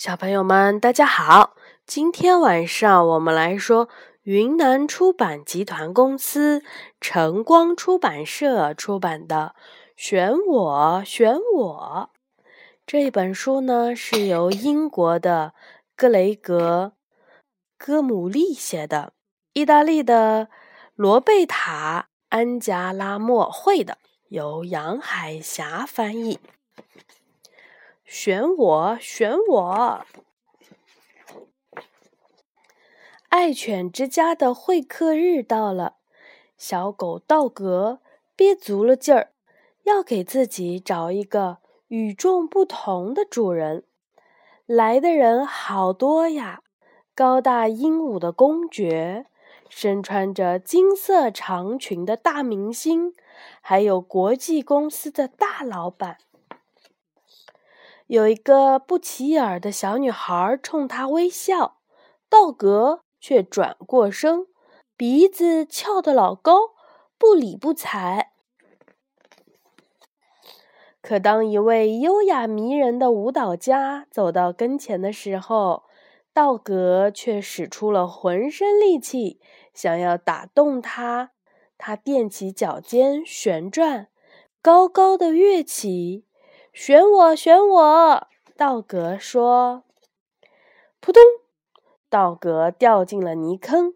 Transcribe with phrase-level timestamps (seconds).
[0.00, 1.54] 小朋友们，大家好！
[1.84, 3.90] 今天晚上我们来说
[4.22, 6.62] 云南出版集团公司
[7.02, 9.54] 晨光出版社出版的
[9.94, 12.10] 《选我选我》
[12.86, 15.52] 这本书呢，是由英国的
[15.94, 16.94] 格雷格·
[17.76, 19.12] 戈姆利写的，
[19.52, 20.48] 意大利的
[20.94, 23.98] 罗贝塔·安加拉莫绘的，
[24.30, 26.40] 由杨海霞翻译。
[28.12, 30.04] 选我，选我！
[33.28, 35.94] 爱犬之家的会客日到了，
[36.58, 38.00] 小狗道格
[38.34, 39.30] 憋足了劲儿，
[39.84, 43.84] 要给自己找一个与众不同的主人。
[44.66, 46.64] 来的人好多呀，
[47.14, 49.26] 高大英武的公爵，
[49.68, 53.14] 身穿着金色长裙的大明星，
[53.60, 56.18] 还有国际公司的大老板。
[58.10, 61.76] 有一个不起眼的小女孩冲他微笑，
[62.28, 64.48] 道格却转过身，
[64.96, 66.70] 鼻子翘得老高，
[67.16, 68.32] 不理不睬。
[71.00, 75.84] 可当一位优雅迷人的舞蹈家走到跟前的时候，
[76.32, 79.40] 道格却使出了浑身力气，
[79.72, 81.30] 想要打动他。
[81.78, 84.08] 他踮起脚尖旋转，
[84.60, 86.24] 高高的跃起。
[86.72, 88.28] 选我，选我！
[88.56, 89.82] 道格说
[91.00, 91.20] ：“扑通！”
[92.08, 93.94] 道格掉进了泥坑，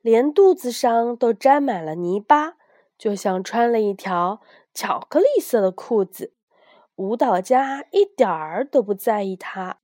[0.00, 2.54] 连肚子上都沾满了泥巴，
[2.96, 4.40] 就像穿了一条
[4.72, 6.32] 巧克力色的裤子。
[6.96, 9.78] 舞蹈家一点儿都不在意他。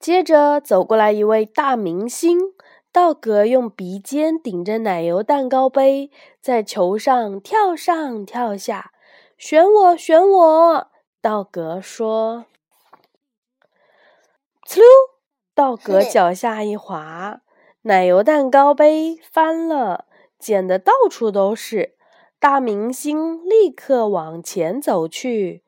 [0.00, 2.38] 接着走过来一位大明星，
[2.90, 6.10] 道格用鼻尖顶着奶油蛋糕杯，
[6.40, 8.92] 在球上跳上跳下。
[9.40, 10.88] 选我，选我！
[11.22, 12.44] 道格说
[14.68, 14.84] ：“呲溜！”
[15.56, 17.40] 道格脚下一滑，
[17.84, 20.04] 奶油蛋糕杯翻了，
[20.38, 21.96] 溅得到处都是。
[22.38, 25.64] 大明星立刻往前走去，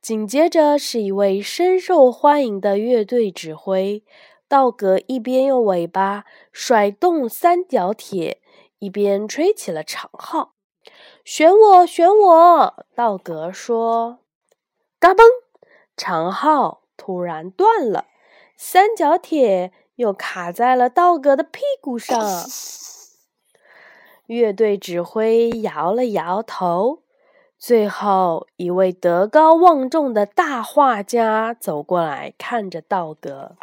[0.00, 4.02] 紧接着是一位深受欢迎的乐队指挥。
[4.48, 8.40] 道格一边用尾巴甩动三角铁，
[8.78, 10.54] 一边吹起了长号。
[11.24, 12.84] 选我，选我！
[12.94, 14.20] 道格说
[14.98, 15.22] ：“嘎嘣！”
[15.96, 18.06] 长号突然断了，
[18.56, 22.18] 三角铁又卡在了道格的屁股上。
[24.26, 27.02] 乐队指挥摇了摇头。
[27.58, 33.56] 最后一位德高望重的大画家走过来看着道格。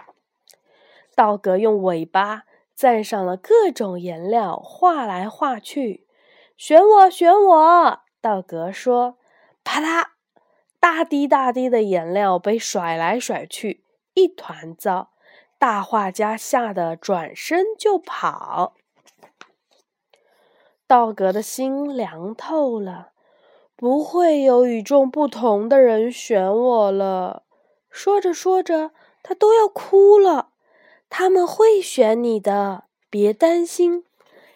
[1.15, 2.43] 道格用尾巴
[2.77, 6.06] 蘸上了各种颜料，画来画去。
[6.57, 7.99] 选我，选我！
[8.19, 9.19] 道格说
[9.63, 10.07] ：“啪嗒，
[10.79, 13.83] 大滴大滴的颜料被甩来甩去，
[14.15, 15.11] 一团糟。”
[15.59, 18.75] 大画家吓得转身就跑。
[20.85, 23.09] 道格的心凉透了，
[23.75, 27.43] 不会有与众不同的人选我了。
[27.89, 28.91] 说着说着，
[29.23, 30.49] 他都要哭了。
[31.09, 34.05] 他们会选你的，别担心。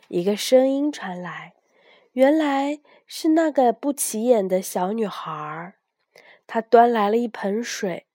[0.08, 1.54] 一个声音传来。
[2.14, 5.76] 原来是那个不起眼的小女孩，
[6.46, 8.06] 她端来了一盆水，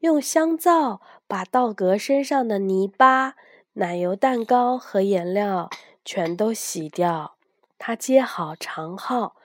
[0.00, 3.34] 用香皂把道格身上的泥巴、
[3.74, 5.70] 奶油蛋糕和颜料
[6.04, 7.36] 全都洗掉。
[7.78, 9.36] 她接好长号，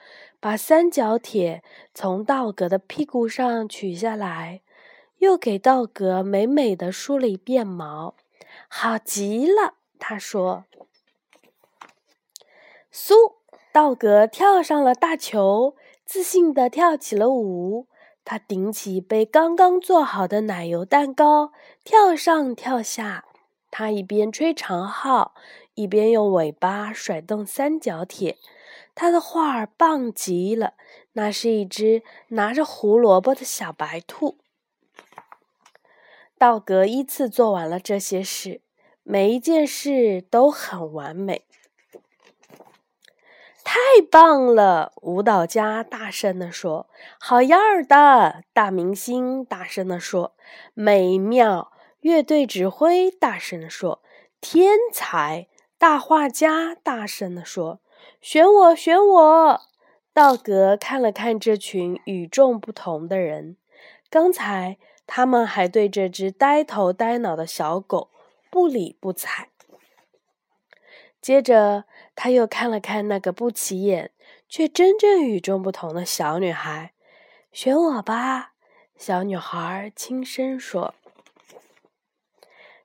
[0.41, 4.61] 把三角铁从道格的屁股上取下来，
[5.19, 8.15] 又给道格美美的梳了一遍毛。
[8.67, 10.65] 好极了，他说
[12.91, 13.39] ：“苏。”
[13.73, 17.87] 道格跳上了大球，自信地跳起了舞。
[18.25, 23.25] 他顶起被刚刚做好的奶油蛋糕，跳上跳下。
[23.71, 25.33] 他一边吹长号，
[25.75, 28.37] 一边用尾巴甩动三角铁。
[28.93, 30.73] 他的画儿棒极了，
[31.13, 34.37] 那是一只拿着胡萝卜的小白兔。
[36.37, 38.59] 道格依次做完了这些事，
[39.03, 41.45] 每一件事都很完美。
[43.73, 44.91] 太棒了！
[44.97, 50.35] 舞蹈家大声地说：“好样儿的！”大明星大声地说
[50.75, 51.71] ：“美妙！”
[52.01, 54.01] 乐队指挥大声地说
[54.41, 55.47] ：“天才！”
[55.79, 57.79] 大画家大声地说
[58.19, 59.61] ：“选我，选我！”
[60.13, 63.55] 道格看了看这群与众不同的人，
[64.09, 68.09] 刚才他们还对这只呆头呆脑的小狗
[68.49, 69.47] 不理不睬。
[71.21, 71.85] 接着，
[72.15, 74.11] 他又看了看那个不起眼
[74.47, 76.93] 却真正与众不同的小女孩。
[77.51, 78.53] 选我吧，
[78.95, 80.93] 小女孩轻声说：“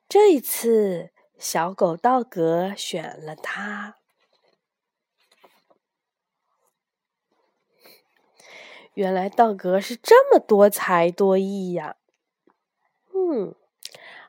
[0.08, 3.96] 这一次，小狗道格选了它。
[8.94, 11.96] 原来道格是这么多才多艺呀！”
[13.14, 13.54] 嗯，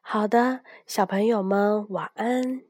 [0.01, 2.66] 好的，小朋友们晚安。